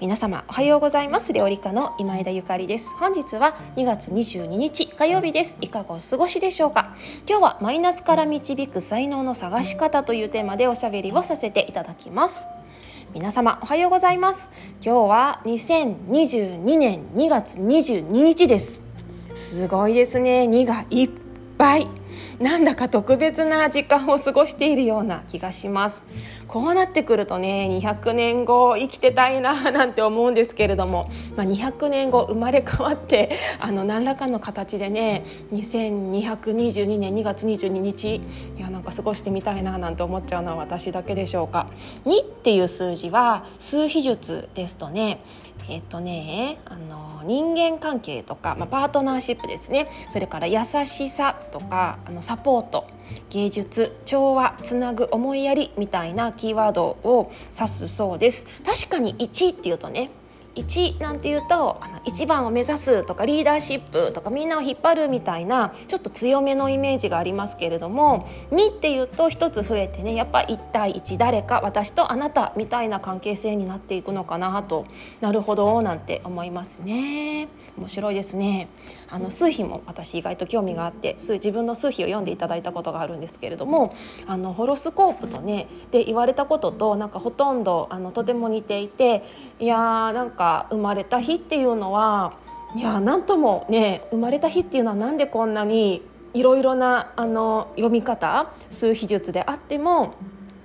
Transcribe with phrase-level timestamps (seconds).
[0.00, 1.32] 皆様おはようございます。
[1.32, 2.92] 料理家の今枝ゆかりです。
[2.96, 5.56] 本日は2月22日火曜日です。
[5.60, 6.96] いかがお過ごしでしょうか？
[7.28, 12.48] 今日はマイナスから導く才能の探し方というテーマでおしゃべりをさせていただきます。
[13.14, 14.50] 皆様おはようございます。
[14.84, 18.82] 今日は2022年2月22日です。
[19.36, 20.48] すごいですね。
[20.50, 21.10] 2がいっ
[21.56, 21.86] ぱい。
[22.40, 26.04] なんだか特別な時間を過ごしているような気がします。
[26.54, 38.22] こうなってくるとね200年後生きてたいな なんて思うんですけれども、まあ、200年後生まれ変わってあの何らかの形でね2222年2月22日
[38.56, 41.66] いやなんか過ごしてみたいななんて思っちゃうのは私だけでしょうか。
[42.06, 45.18] 2っていう数字は数比術ですとね
[45.68, 49.88] えっ、とねあの人間関係とか、まあ、パートナーシップですね。
[50.08, 52.93] それから優しさとかあのサポート。
[53.30, 58.46] 芸術調和つなぐ思いやりみたいなキーワードを指すそうです。
[58.64, 60.10] 確かに1っていうとね
[60.54, 74.86] 1なんていうとあの1番を目指すとかリーダーシップとかみんなを引っ張るみたいなちょっと強めのイメージがありますけれども2っていうと1つ増えてねやっぱ1対1誰か私とあなたみたいな関係性になっていくのかなと
[75.20, 77.48] なるほどなんて思いますね。
[77.76, 78.68] 面白いですね。
[79.10, 83.94] あの数比も私意外と興味があって自分の数比を読んでいただいたことがあるんですけれども
[84.26, 89.22] あのホロスコープとねで言われたこととなんかほとんどあのとても似ていて
[89.60, 92.34] いやーなんかか生まれた日っていうのは
[92.76, 96.02] いや何ともね生まれた日っていうのはなんでこんなに
[96.34, 100.14] いろいろなあの読み方数秘術であっても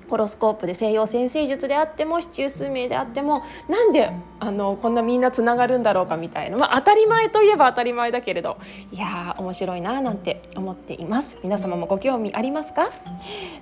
[0.09, 8.57] ホロスコープで西洋占星術であっても市中数名であってもなんであのこんなみんなつながるんだろうかみたいな、まあ、当たり前といえば当たり前だけれど。
[8.91, 11.37] いやー面白いななんて思っています。
[11.43, 12.89] 皆様もご興味ありますか？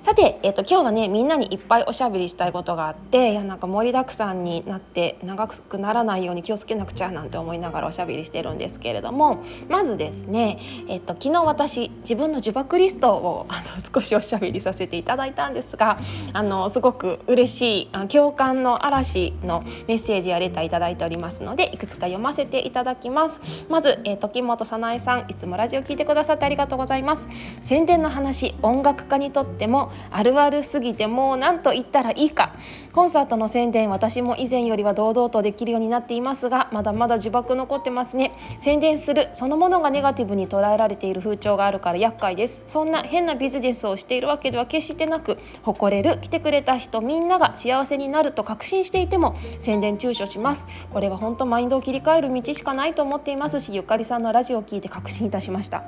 [0.01, 9.43] さて、えーと、今日はねみんなにいっぱいおしゃべりしたいことがあっていやなんか盛りだくさんになって長くならないように気をつけなくちゃなんて思いながらおしゃべりしてるんですけれども。
[9.69, 13.61] まずですね、えーと、昨日私自分の呪縛リストをあの
[13.93, 15.99] 少しおしゃべりさせていただいたんですが
[16.33, 23.39] あのすごく嬉しい共感の嵐のメッセージやレターいただいておりますのでいくつか読ませていただきます。
[23.69, 27.27] まず、えー、時本早苗さんいつもラジオ聞いてくださってありがとうございます。
[27.61, 32.51] 宣伝の話音楽家にとってもあるあるすぎてもう何と言ったらいいか。
[32.93, 38.33] コンサートの宣伝私も以前よりは堂々とできるようになっていますがまだまだ呪縛残ってますね。
[38.59, 42.63] 宣伝するそのものがネガティブに捉えられている風潮があるから厄介です。
[42.67, 50.56] そんな変なビジネスをしているわけでは決してなく誇れる来てくれた人みんなが幸せになると確信していても宣伝躊躇します。
[50.91, 53.59] これは本当マインドを切り替える道しかないと思っています。
[53.59, 55.83] しゆかりさんのラジオを聞いて確信いたしました。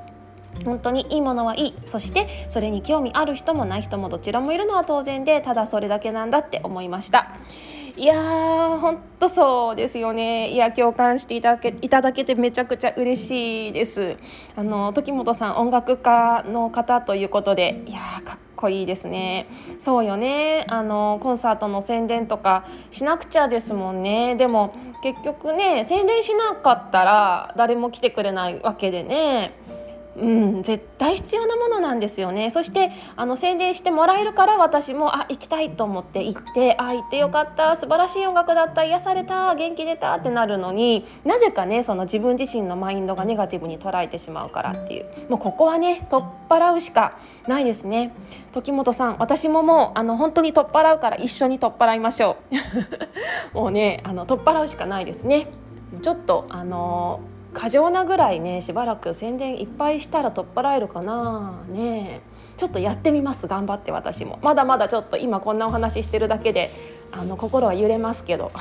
[0.65, 1.73] 本当にいいものはいい。
[1.85, 7.31] そしてそれに興味ある人もない人もどちらもいるのは当然でただそれだけなんだって思いました。
[7.99, 10.51] いやー本当そうですよね。
[10.51, 14.15] いや共感していただけいただけてめちゃくちゃ嬉しいです。
[14.55, 19.47] あの時本さん音楽家の方ということでいやかっこいいですね。
[19.79, 20.65] そうよね。
[20.69, 24.37] あのコンサートの宣伝とかしなくちゃですもんね。
[24.37, 24.73] でも
[25.03, 29.51] 結局ね宣伝しなかったら誰も来てくれないわけでね。
[30.17, 30.25] う
[30.59, 32.49] ん、絶対必要なものなんですよね。
[32.49, 45.05] そしてあの宣伝してもらえるから私もあ行きたいと思って行ってあ行ってよかった素晴らしい音楽だった癒された元気出たってなるのになぜかねその自分自身のマインドがネガティブに捉えてしまうからっていう。
[45.29, 48.13] もうここはね取っ払うしかないですね。
[48.51, 52.37] 時本さん私ももうあの本当に取っ払うから一緒に取っ払いましょ
[53.53, 53.55] う。
[53.57, 55.47] もうねあの取っ払うしかないですね。
[56.01, 61.63] ちょっとあのー過剰なぐらいねしばらく宣伝いっぱいしたら取っ払えるかな。
[61.69, 62.21] ね
[62.57, 64.39] ちょっとやってみます頑張って私も。
[64.41, 66.69] まだまだちょっと今こんなお話ししてるだけで
[67.11, 68.51] あの心は揺れますけど。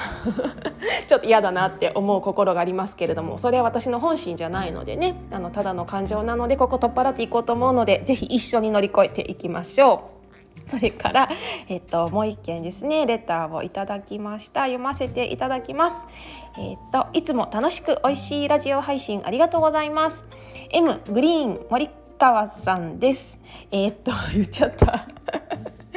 [1.06, 3.38] ちょっと嫌だなって思う心がありますけれども。
[3.38, 5.20] それは私の本心じゃないのでね。
[5.30, 10.17] あのただの感情なのでここ取っ払っていこうと思うので是非一緒に乗り越えていきましょう。
[10.70, 11.28] それから、
[11.68, 16.06] えっと、もう一件ですねレターをいただきました読ませていただきます。
[16.58, 20.26] えっといつも楽しく美味しいラジオ配信ありがとうございます。
[20.70, 21.88] M グリーン森
[22.18, 23.40] 川さんです。
[23.70, 25.06] え、っと言っちゃった。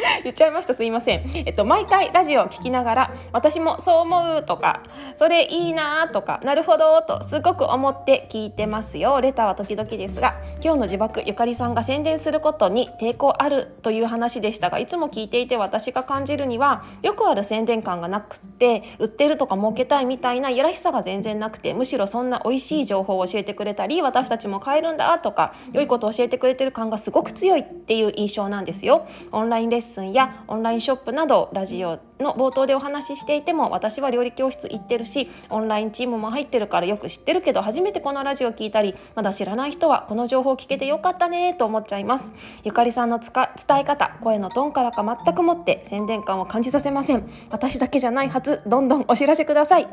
[0.24, 0.74] 言っちゃいました。
[0.74, 1.24] すいません。
[1.46, 4.82] えっと毎回ラジオを聞きながら私もそう思うとか
[5.16, 9.22] それいいなとかなるほどとすごく思って聞いてますよ。
[9.22, 29.06] レターは時々ですが今日の自爆ゆかりさんが宣伝することに抵抗あるという話でしたがいつも聞いていて私が感じるにはよくある宣伝感がなくって売ってるとか儲けたいみたいないやらしさが全然なくてむしろそんな美味しい情報を教えてくれたり私たちも買えるんだとか良いことを教えてくれてる感がすごく強いっていう印象なんですよ。
[29.32, 42.34] オンラインレッスンやオンラインショップなどラジオの冒頭でお話ししていても私は料理教室行ってるしオンラインチームも入ってるからよく知ってるけど初めてこのラジオ聞いたりまだ知らない人はこの情報を聞けてよかったねと思っちゃいます。
[42.64, 43.48] ゆかりさんの伝
[43.80, 47.28] え方声のトーンからか全くもって宣伝感を感じさせません。
[47.50, 49.88] 私だけじゃないはずどんどんお知らせください。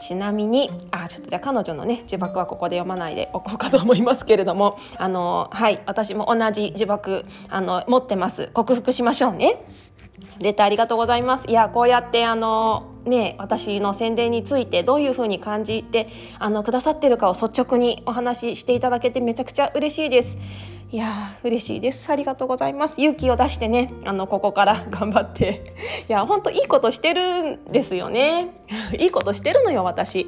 [0.00, 8.48] ちなみにあちょっとじゃあ彼女のね自爆はここで読まないでおこうかと思いますけれどもあのはい私も同じ自爆あの持ってます。
[8.54, 9.27] 克服しましょう。
[9.32, 9.62] ね
[10.40, 11.48] レターありがとうございます。
[11.48, 16.08] いやこうやってあのね私の宣伝についてどういう風に感じて
[16.38, 20.38] あのくださってるかを率直にお話ししていただけてめちゃくちゃ嬉しいです。
[20.90, 22.10] いや嬉しいです。
[22.10, 22.98] ありがとうございます。
[22.98, 25.74] 勇気を出してねあのここから 頑張って。
[26.08, 28.54] いや本当いいことしてるんですよね。
[28.98, 30.26] いいことしてるのよ私。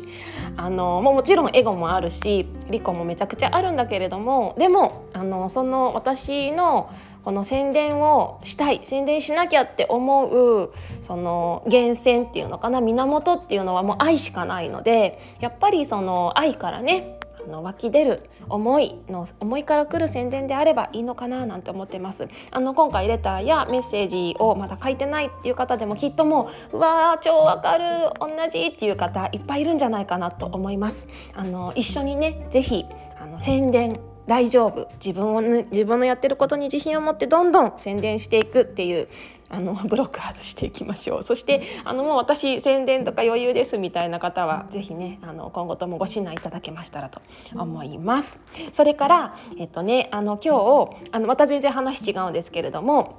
[0.59, 6.91] あのもうもちろんエゴもあるしリコもめちゃくちゃあるんだけれどもでもあのその私の
[7.25, 22.29] この宣伝をしたい宣伝しなきゃって思うその源泉っていうのかな源っていうのはもう愛しかないのでやっぱりその愛からねあの湧き出る思いの思いから来る宣伝であればいいのかななんて思ってます。
[22.51, 27.85] あの今回レターやメッセージをまだ書いてないっていう方でもきっともううわー超わかる
[28.19, 31.09] 同じっていう方いっぱいいるんじゃないかなと思います。
[31.35, 32.85] あの一緒にねぜひ
[33.19, 33.99] あの宣伝
[34.31, 34.89] 大丈夫。
[35.05, 39.09] 自分を自分のやってることに自信を持ってどんどん宣伝していくっていう
[39.49, 41.23] あの ブロック外していきましょう。
[41.25, 47.21] そしてあのもう私宣伝とか余裕ですみたいな方は是非ねあの今後ともご指南いただけましたらと
[47.57, 48.39] 思います。
[48.71, 50.55] それからえっとねあの今
[50.87, 53.17] 日あのまた全然話違うんですけれども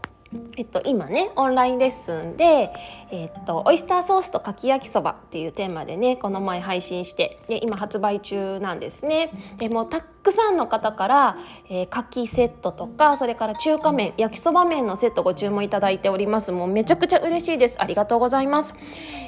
[0.56, 2.72] えっと、今ねオンラインレッスンで、
[3.12, 9.32] えっと、オイスターソースとかき焼きそばっていうテーマでねこの前配信してで今発売中なんですね。
[9.58, 11.38] でもたくさんの方から、
[11.70, 16.52] えー、牡蠣セットとかそれから中華麺焼きそば麺のセットご注文いただいております。
[16.52, 17.82] もうめちゃくちゃ嬉しいです。
[17.82, 18.76] ありがとうございます。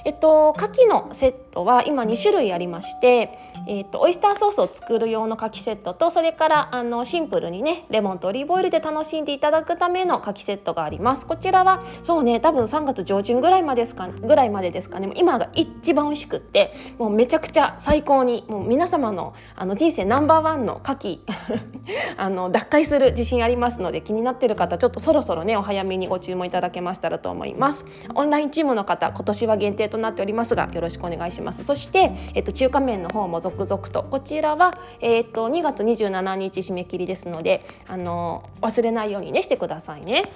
[0.05, 11.25] えっと牡蠣のセットは今2種類ありましてえっとオイスターソースを作る用の牡蠣セットとそれからあのシンプルにねレモンとオリーブオイルで楽しんでいただくための牡蠣セットがあります。
[11.27, 15.11] こちらはそうね多分3月上旬ぐらいまでですかぐらいまでですかね。
[15.15, 21.19] 今が一番美味しくってもうめちゃくちゃ最高にもう皆様のあの人生ナンバーワンの牡蠣
[22.17, 27.85] あの脱会する自信ありますので気になってる方ちょっとそろそろねお早めにご注文いただけましたらと思います。
[28.15, 40.31] オンラインチームの方今年は限定となっておりますがよろしくお願いしますますそして、えっと、中華麺の方も続々とこちらは、えっと、2月27日締め切りですのであの忘れないようにねしてくださいね。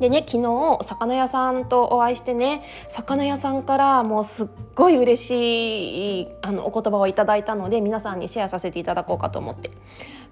[0.00, 9.70] でね昨日魚屋さんとお会いしてね魚屋さんからもうすっごい嬉しいあのお言葉をいただいたので皆さんにシェアさせていただこうかと思って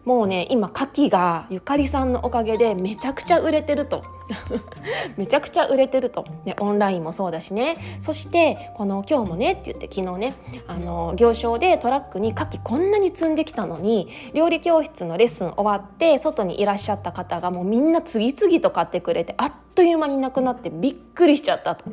[0.04, 4.04] もうね今牡蠣がゆかりさんのおかげでめちゃくちゃ売れてると。
[5.18, 7.76] めちゃくちゃ売れてると、ね、オンラインもそうだしね。
[8.00, 10.34] そしてこの今日もねって言って昨日ね
[10.66, 21.84] あの行商でトラックに牡蠣こんなに積んできたのに料理教室のレッスン終わって外にいらっしゃった方がもうみんな次々と買ってくれてあっという間になくなってびっくりしちゃったと。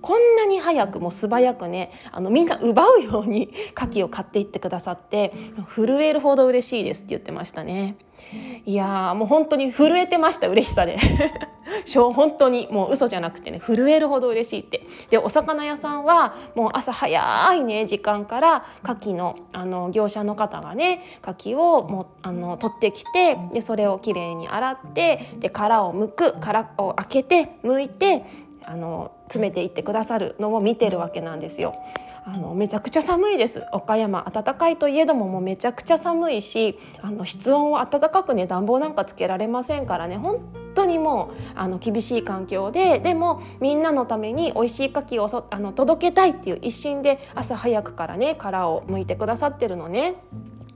[0.00, 5.32] こんなに早くも素早くねあのみんな奪うように牡蠣を買っていってくださって
[5.74, 7.96] 震えるほど嬉しいですって言ってましたね。
[8.64, 10.98] いやもう本当に震えてました嬉しさで。
[12.14, 14.82] 本当にもう嘘じゃなくてね震えるほど嬉しいって。
[15.08, 28.24] でお魚屋さんはもう朝早いね時間から牡蠣のあの業者の方がね牡蠣をもあの取ってきてでそれをきれいに洗ってで殻を剥く殻を開けて剥いて
[28.64, 31.74] あの詰めていってくださるのを見てるわけなんですよ。
[32.24, 40.40] あのめちゃくちゃ寒いです岡山暖かいといえどももうめちゃくちゃ寒いしあの室温を暖かくね暖房なんかつけられませんからね本
[40.74, 50.16] 当にもうあの厳しい環境ででもみんなのために美味しい牡蠣をそあの届けたいっていう一心で朝早くからね殻を剥いてくださってるのね。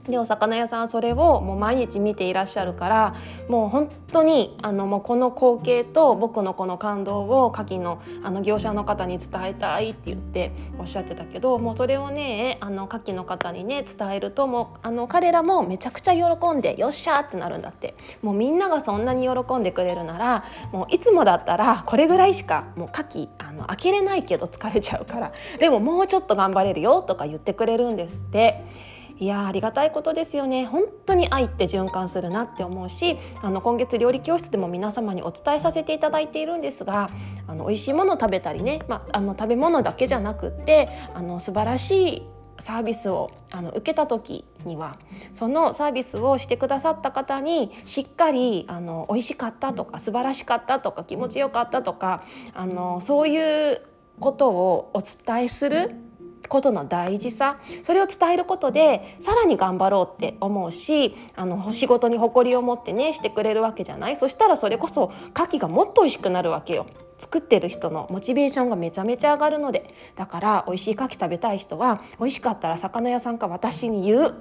[0.07, 3.15] でお魚屋さんはそれをもう毎日見ていらっしゃるから
[3.47, 28.94] もう本当にあのもうこの光景と僕のこの感動を牡蠣のあの業者の方に伝えたいって言っておっしゃってたけどもうそれをねあの牡蠣の方にね伝えるともうあの彼らもめちゃくちゃ喜んでよっしゃってなるんだってもうみんながそんなに喜んでくれるならもういつもだったらこれぐらいしかもう牡蠣あの開けれないけど疲れちゃうからでももうちょっと頑張れるよとか言ってくれるんですって。
[29.17, 30.65] いやありがたいことですよね。
[30.65, 37.09] 本当に愛って循環するなって思うしあの今月料理教室でも皆様にお伝えさせていただいているんですが
[37.47, 42.27] あの美味しいものを食べたりね、まあ、あの食べ物だけじゃなくってあの素晴らしい
[42.59, 44.97] サービスをあの受けた時には
[45.33, 53.81] そのサービスをしてくださった方にしっかりあの美味しかったとか素晴らしかったとか気持ちよかったとかあのそういう
[54.19, 55.95] ことをお伝えする
[56.47, 64.15] ことの大事さそれを伝えることでさらに頑張ろうって思うしあの仕事に誇りを持ってねしてくれるわけじゃない。
[64.15, 66.87] そしたらそれこそ牡蠣がもっと美味しくなるわけよ。
[67.17, 69.93] 作ってる人のモチベーションがめちゃめちゃ上がるので。
[70.15, 74.35] だから美味しい牡蠣食べたい人は美味しかったら魚屋さんか私に言う。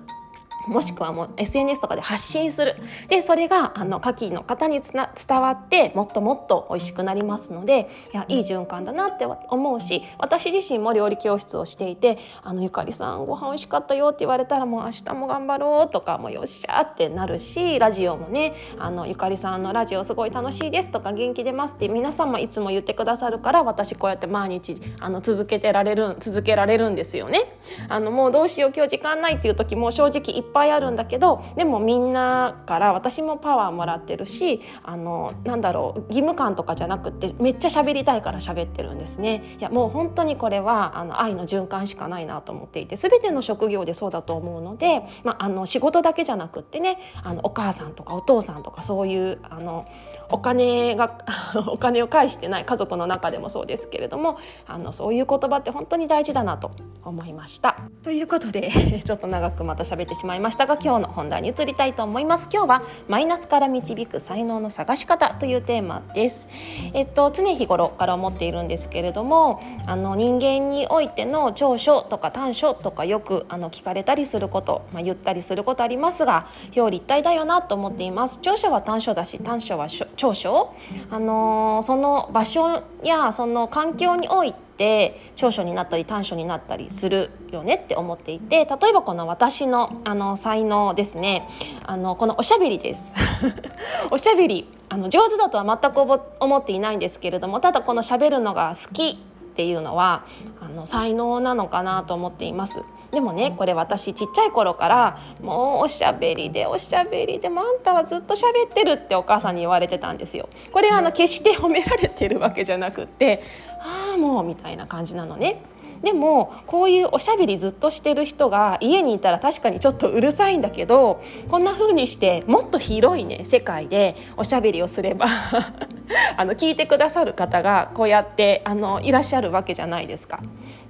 [0.66, 2.76] もしくはもう SNS とかで発信する
[3.08, 27.58] でそれがあの牡蠣の方に伝わってもっともっと美味しくなりますのでいやいい循環だなって思うし私自身も料理教室をしていて「あのゆかりさんご飯美味しかったよ」って言われたらもう明日も頑張ろうとかもうよっしゃってなるしラジオもねあのゆかりさんのラジオすごい楽しいですとか元気出ますって皆さんもいつも言ってくださるから私こうやって毎日あの続けてられる続けられるんですよね。
[27.88, 39.42] あのもうどうしよう今日時間ないっていう時も正直ぱいあるんだけどでもみんなから私もパワーもらってるしあのなんだろう義務感とかじゃなくってめっちゃ喋りたいから喋ってるんですね。
[39.58, 49.86] いやもう本当にこれはあの愛の循環しかないなと思っていて全ての職業でそうだと思うので、まあ、あの仕事だけじゃなくってねあのお母さんとかお父さんとかそういうあの
[50.30, 51.18] お金が
[51.68, 56.70] お金を返してない家族の中でもそうですけれどもあのそういう言葉って本当に大事だなと
[57.04, 57.76] 思いました。
[58.02, 58.70] ということで
[59.04, 62.48] ちょっと長くまた喋ってしまいましたが今日の本題に移りたいと思います。
[62.52, 66.48] 今日はマイナスから導く才能の探し方というテーマです。
[66.92, 78.38] えっと常日頃から思っているんですけれどもあの人間においての長所とか短所とかよくあの聞かれたりすること、まあ、言ったりすることありますが表裏一体だよなと思っています。
[78.42, 80.74] 長所は短所だし短所は長所？
[81.10, 91.48] あのー、その場所やその環境において長所になったり短所になったりするよねって思っていて例えばこの私のあの才能ですね。
[91.84, 93.14] あのこのおしゃべりです。
[94.10, 96.00] おしゃべりあの上手だとは全く
[96.40, 99.18] 思っていないんですけれどもただこのしゃべるのが好き
[99.54, 100.24] っていうのは
[100.60, 102.80] あの才能なのかなと思っています。
[103.12, 110.48] でもねこれ私ちっちゃい頃からもうおしゃべりでおしゃべりでもあんたはずっと喋ってるってお母さんに言われてたんですよ。
[110.72, 113.44] これはあの決して褒められてるわけじゃなくって
[113.80, 115.62] ああもうみたいな感じなのね。
[116.04, 125.26] でもこういうおしゃべりずっとしてる人が家にいたら確かにちょっとうるさいんだけどこんな風にしてもっと広いね世界でおしゃべりをすれば
[126.36, 130.40] あの聞いてくださる方がこうやってあのいらっしゃるわけじゃないですか。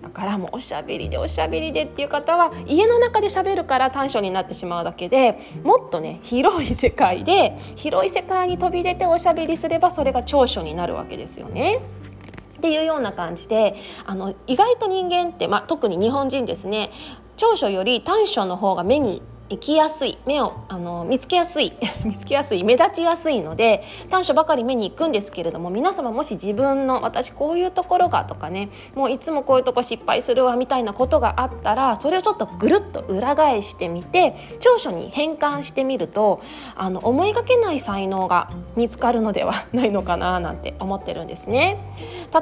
[0.02, 11.80] だからもうおしゃべりでおしゃべりでっていう方は家の中でしゃべるから短所になってしまうだけでもっとね広い世界で広い世界に飛び出ておしゃべりすればそれが長所になるわけですよね。
[12.64, 16.90] っていうような感じであの意外と人間って、まあ、特に日本人ですね
[17.37, 19.21] 長所より短所の方が目に
[19.54, 36.40] 行きやすい目をあの見つけやすい 見つけやすい目立ちやすいので短所ばかり目に行くんですけれども皆様もし自分の私こういうところがとかねもういつもこういうとこ失敗するわみたいなことがあったらそれをちょっとぐるっと裏返してみて長所に変換してみると
[36.75, 41.78] あの思いがけない才能が見つかるのではないのかななんて思ってるんですね。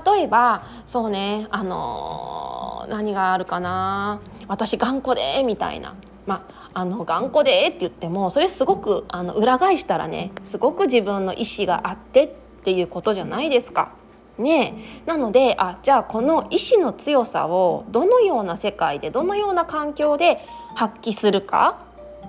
[0.07, 5.95] 例えばそうねあの何があるかな私頑固でみたいな
[6.27, 12.31] まああの頑固でって言ってもそれすごくあの裏返したらねすごく自分の意思があってっ
[12.65, 13.93] ていうことじゃないですか。
[14.39, 14.75] ね、
[15.05, 20.41] なのであじゃあこの意志の強さをどのような世界でどのような環境で
[20.75, 21.81] 発揮するか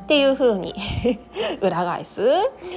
[0.04, 0.76] っていう風に
[1.62, 2.22] 裏返す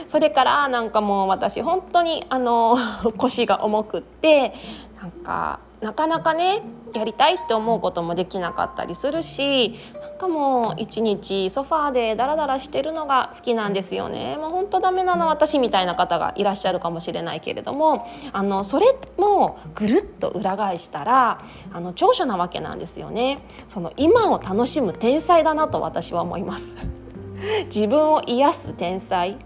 [0.07, 2.79] それからなんかもう私本当にあの
[3.19, 4.55] 腰が重くって
[5.01, 6.63] なんかなかなかね
[6.95, 9.75] やりたいって思うこともできなかったりするし
[10.17, 14.37] かも一日ソファーでダラダラしてるのが好きなんですよね。
[14.37, 21.41] もう本当ダメなの私みたいな方がいらっしゃるかもしれないけれどもあのそれもぐるっと裏返したら
[21.73, 23.39] あの長所なわけなんですよね。
[23.67, 26.77] その今を楽しむ天才だなと私は思います。
[27.67, 29.37] 自分を癒す天才。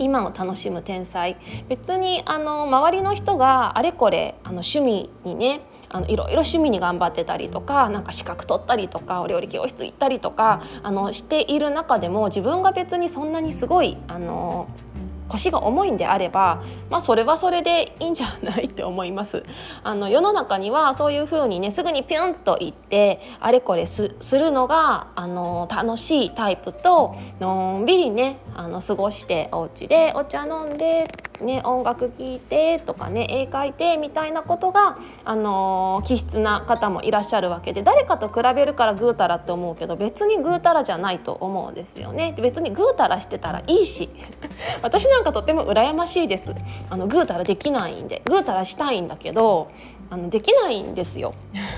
[0.00, 1.36] 今を楽しむ天才。
[1.68, 14.68] 別にあの周りの人があれこれあの趣味にねあのいろいろ趣味に頑張ってたりとかなんか資格取ったりとかお料理教室行ったりとかあのしている中でも自分が別にそんなにすごいあの
[15.28, 19.44] 腰が重いんであれば、まあ、それはそれでいいんじゃないって思います
[19.84, 31.08] あの世の中にはそういうふうにねすぐにピュンと行ってあれこれするのがあの楽しいタイプとのんびりねあの過ごしてお家でお茶飲んで、
[31.40, 42.34] ね、音楽聴いてとかね絵描いてみたいなことが、あの気質な方もいらっしゃるわけで誰かと比べるからぐうたらって思うけど別にぐうたらじゃないと思うんですよね。
[42.40, 44.08] 別にぐうたらしてたらいいし
[44.82, 46.54] 私なんかとても羨ましいです。
[46.88, 49.68] あのぐうたらできないんでぐうたらしたいんだけど
[50.10, 51.34] あのできないんですよ。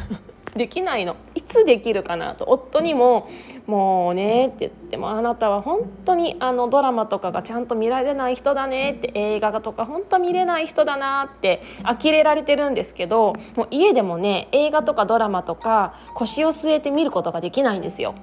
[0.55, 1.17] できないの。
[1.35, 2.45] いつできるかなと。
[2.49, 3.31] 夫にも
[3.71, 18.15] 「もうね」って言っても「あなたは本当にあのドラマとかがちゃんと見られない人だね」って映画とか本当見れない人だなって呆れられてるんですけどもう家でもね映画とかドラマとか腰を据えて見ることができないんですよ。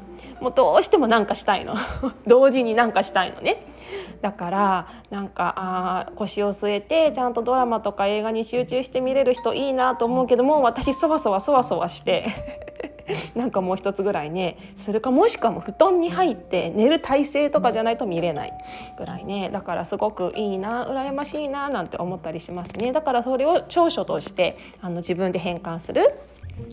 [0.42, 1.76] もうどうしてもなんかしたいの
[2.28, 3.62] 同時になんかしたいのね。
[4.22, 12.26] だからなんかあ腰を据えてちゃんとドラマとか映画に集中して見れる人いいなと思うけども私そわそわそわそわして
[13.36, 18.54] なんかもう一つぐらいねするかもしくはもう布団に入って寝る体勢とかじゃないと見れない
[18.98, 19.50] ぐらいね。
[19.52, 22.92] だからすごくいいな羨ましいななんて思ったりしますね。
[22.92, 26.14] だからそれを長所としてあの自分で変換する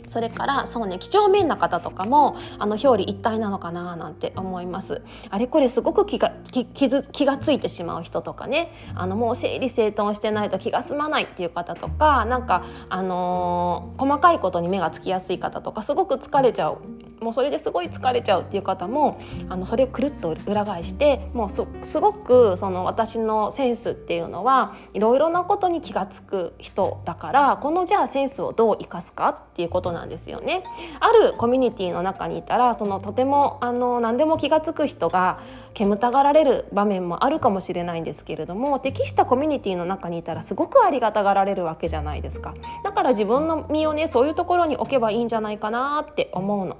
[0.06, 5.02] それからそうね几帳面な方とかもあの表裏一体なのかななんて思います。
[5.30, 8.72] あれこれすごく気が気気気がついてしまう人とかね。
[8.94, 16.78] あのもう整理整頓してないと気が済まないっていう方とかなんかあのー、細かいことに目がつきやすい方とかすごく疲れちゃう。
[17.20, 30.62] もうそれですごい疲れちゃうっていう方もあのそれをくるっと裏返してもうすごくその私のセンスっていうのはいろいろなことに気が付く人だからこのじゃあセンスをどう生かすかっていうことなんですよね。
[31.00, 35.40] あるコミュニティの中にいたらそのとてもあの何でも気が付く人が
[35.74, 42.54] 煙たがられる場面もあるかもしれないんですけれども適したコミュニティの中にいたらすごくありがたがられるわけじゃないですか
[42.84, 46.76] だから自分の身をねそういうところに置けばいいんじゃないかなって思うの。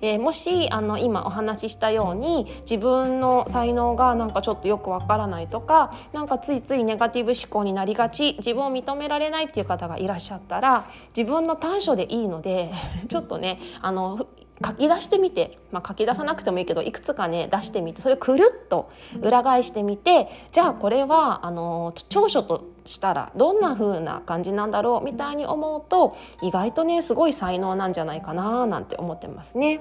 [0.00, 12.72] でもしあの今お話ししたように自分の才能がなんかちょっとよくわからないとかなんかついついネガティブ思考になりがち自分を認められないっていう方がいらっしゃったら自分の短所でいいので
[13.08, 14.26] ちょっとねあの
[14.64, 18.90] 書き出してみて、まあ、書き出さなくてもいいけどいくつかね出してみてそれをくるっと
[19.22, 29.80] 裏返してみてじゃあこれはあの長所としたらどんな風な感じなんだろうみたいに思うと意外とねすごい才能なんじゃないかななんて思ってますね。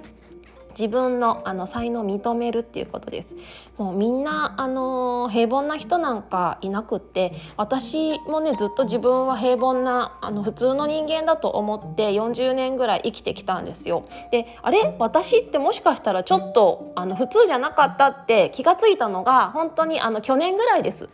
[0.79, 3.35] 自分のあの才能を認めるっていうことです。
[3.77, 14.07] もうみんなあの平凡な人なんかいなくって私もねずっと自分は平凡なあの普通の人間だと思って40年ぐらい生きてきたんですよ。
[14.31, 14.95] であれ？
[14.99, 21.09] 私ってもしかしたらちょっとあの普通じゃなかったって気がついたのが本当にあの去年ぐらいです。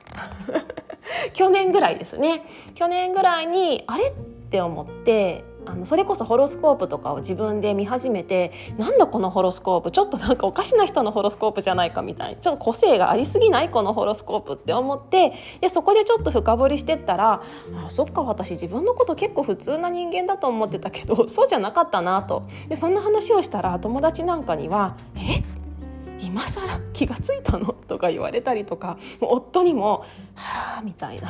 [1.34, 2.46] 去年ぐらいですね。
[2.76, 4.10] 去年ぐらいにあれ？
[4.10, 4.12] っ
[4.48, 17.42] て思ってあのそれこそホロスコープとかを自分で見始めてなんだこのホロスコープちょっとなんかおかしな人のホロスコープじゃないかみたいにちょっと個性がありすぎないこのホロスコープって思ってでそこでちょっと深掘りしてったら
[17.86, 22.44] あそっか私自分のこと結構普通な人間だと思ってたけどそうじゃなかったなと。
[22.70, 25.44] でそんな話をしたら友達なんかには「え？
[26.20, 31.28] 今更気が付いたの?」とか言われたりとか夫にも「はあ」みたいな。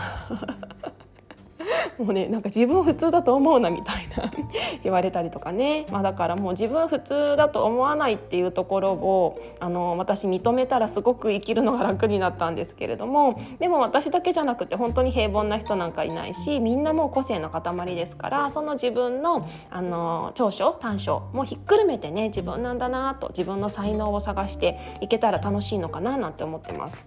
[1.97, 4.31] もうねなんか自分普通だと思うなみたいな
[4.84, 27.05] 言われたりとかね、まあ、だからもう自分普通だと思わないっていうところをあの私認めたらすごく生きるのが楽になったんですけれどもでも私だけじゃなくて本当に平凡な人なんかいないしみんなもう個性の塊ですからその自分のあの長所短所もひっくるめてね自分なんだなと自分の才能を探していけたら楽しいのかななんて思ってます。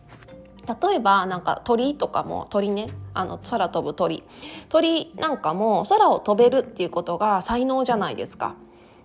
[0.69, 4.23] 例えばなんか鳥とかも鳥ねあの空飛ぶ鳥
[4.69, 8.55] 鳥なんかも空を飛べるっていうことが才能じゃないですか。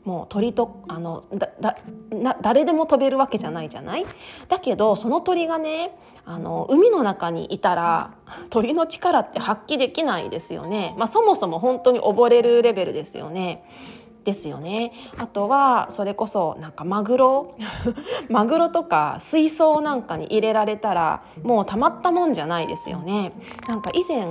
[0.04, 1.78] もう鳥とあのだだ
[2.12, 4.06] な誰でも飛べるわけじゃないじゃない？
[4.49, 8.12] だけどその鳥がねあの海の中にいたら
[8.49, 13.63] 鳥の力って発揮できないですよね、まあ、そもそも本当に溺れるレベルですよね。
[14.24, 14.92] ですよね。
[15.18, 17.56] あとはそれこそなんかマグロ？
[18.30, 23.34] マグロとか水槽なんかに入れられたらもうたまったもんじゃないですよね。
[23.68, 24.26] なんか以前あ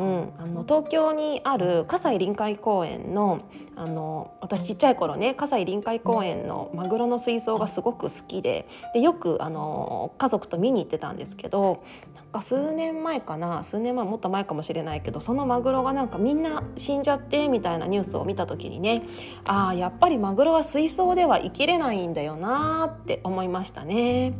[0.46, 3.40] の東京にある葛西臨海公園の
[3.82, 11.82] あの私ちっちゃい頃ね葛西臨海公園のマグロの水槽がすごく好きででよくあの家族と見に行ってたんですけど
[12.14, 19.02] なんか数年前かな数年前もっと前かもしれないけどそのマグロがなんかみんな死んじゃってみたいなニュースを見た時にね
[19.46, 24.34] ああやっぱりマグロは水槽では生きれないんだよなって思いましたね。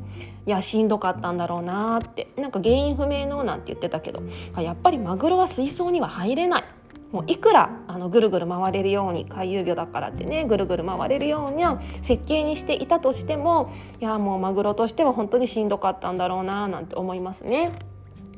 [0.44, 4.22] いやしんどかったんだろうなってなんか原因不明のなんて言ってたけど
[4.57, 6.64] やっぱりマグロは水槽には入れない
[7.12, 17.70] もういくらあのぐるぐる回れるように回遊魚だからってねぐるぐる回れるような設計にしていたとしてもいやもうマグロとしては本当にしんどかったんだろうななんて思いますね。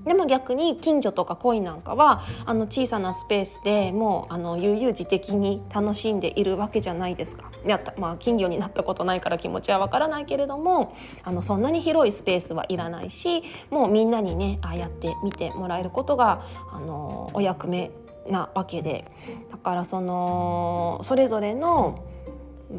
[0.05, 7.51] でも逆に金魚とか鯉なんかはあの小さなスペースでもうあの悠々自適に楽しんでいるわけじゃないですか。
[7.65, 17.91] やったまあ、金魚になったことないから気持ちはわからないけれどもあのそんなに広いスペースはいらないしもうみんなにねああやって見てもらえることがあのお役目
[18.29, 19.05] なわけで
[19.51, 22.05] だからそのそれぞれの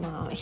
[0.01, 0.35] まあ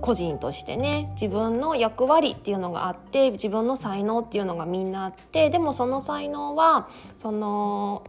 [0.00, 8.04] 個人としてね自分の役割っていうのがあって自分の才能っていうのがみんなあってでもその才能はその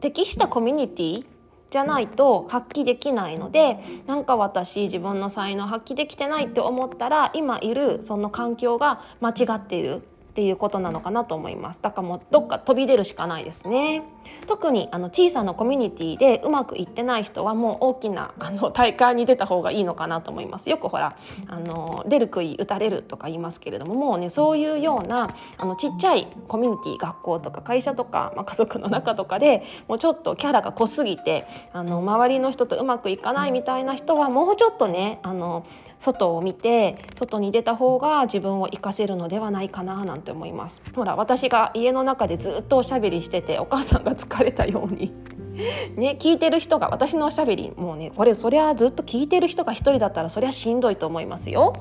[0.00, 1.26] 適したコミュニティ
[1.70, 11.80] じゃないと発揮できないのでなんか私自分の才能発揮できてないって思ったら今いるその環境が間違っているっていうことなのかなと思います。
[11.82, 14.02] だからもうどっか飛び出るしかないですね。
[14.46, 20.68] 特にあの小さなコミュニティでうまくいってない人はもう大きなあの大会に出た方がいいのかなと思います。
[20.70, 21.14] よくほら
[21.48, 35.64] あの出る杭打たれるとか言いますけれどももうねそういうようなあのちっちゃいコミュニティ学校とか会社とか、まあ、家族の中とかでもうちょっとキャラが濃すぎてあの周りの人とうまくいかないみたいな人はもうちょっとねあの
[35.98, 40.82] 外を見て外に出た方が自分を活かせるのではないかななんて思います。
[40.94, 45.12] ほら私が家の中でずっとおしゃべりしててお母さんが疲れたように
[45.96, 51.74] ね聞いてる人が私のおしゃべりもうねこれそりゃずっと聞いてる人が1人だったらそりゃしんどいと思いますよ。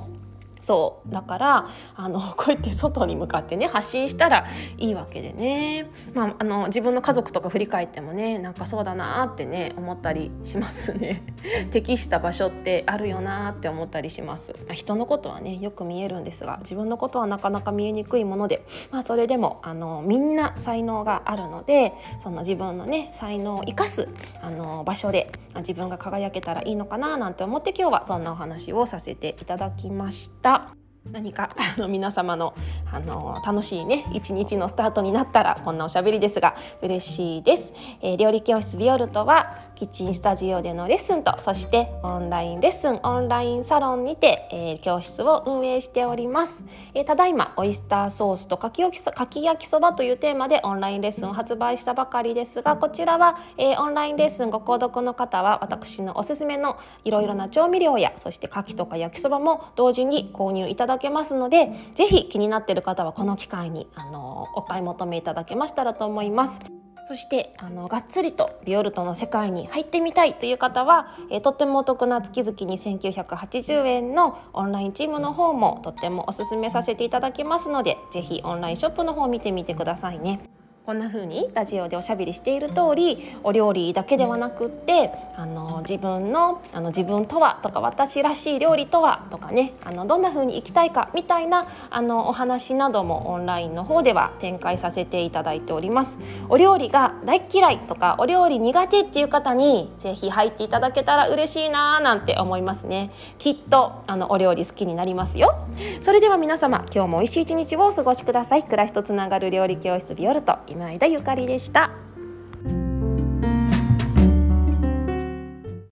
[0.61, 1.11] そう。
[1.11, 4.45] だからあの こうやって外に向かってね発信したら
[4.77, 11.23] いいわけでね、まあ、あの自分の家族とか振り返ってもねなんかそうだなってね思ったりしますね。
[11.71, 24.07] 適した場所ってあるよなって思ったりします、まあ、人のことはねよく見えるんですが自分のことはなかなか見えにくいもので、まあ、それでもあのみんな才能があるのでその自分のね才能を生かす
[24.41, 30.50] あの場所で自分が輝けたらいいのかななんて思って今日はそんなお話をさせていただきました。
[30.51, 30.80] した。
[31.11, 32.53] 何か あの皆様の
[32.91, 66.61] あの楽しいね一日のスタートになったらこんなおしゃべりですが嬉しいです、えー、料理教室ビオルトはキッチンスタジオでのレッスンとそしてオンラインレッスンオンラインサロンにて、えー、教室を運営しております、えー、ただいまオイスターソースとかき焼きかき焼きそばというテーマでオンラインレッスンを発売したばかりですがこちらは、えオンラインレッスンご購読の方は私のおすすめのいろいろな調味料やそしてかきとか焼きそばも同時に購入いただけますのでぜひ気になっている方はこの機会にあのお買い求めいただけましたらと思います。
[67.03, 80.60] そしてあのがっつりとビオルトの世界に入ってみたいという方は、えー、とってもお得な月々に1980円のオンラインチームの方もとってもおすすめさせていただきますのでぜひオンラインショップの方を見てみてくださいね。
[80.85, 96.17] こんな風にラジオでおしゃべりしている通りお料理だけではなくってあの自分のあの自分とはとか私らしい料理とはとかねあのどんな風に生きたいかみたいなあのお話などもオンラインの方では展開させていただいております。
[96.49, 103.11] お料理が大嫌いとかお料理苦手っていう方にぜひ入っていただけたら嬉しいななんて思いますね。
[103.37, 105.53] きっとあのお料理好きになりますよ。
[106.01, 108.63] それでは皆様今日も美味しい一日をお過ごしください。
[108.63, 110.70] 暮らしとつながる料理教室ビオルト。
[110.71, 111.91] 今井田ゆかりでした。